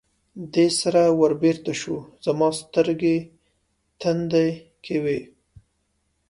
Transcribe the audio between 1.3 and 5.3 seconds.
بېرته شو، زما سترګې تندې کې وې.